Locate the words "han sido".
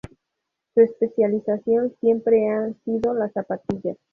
2.49-3.13